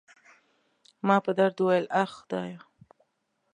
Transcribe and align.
ما 1.07 1.15
په 1.25 1.31
درد 1.37 1.57
وویل: 1.59 1.85
اخ، 2.01 2.11
خدایه. 2.19 2.57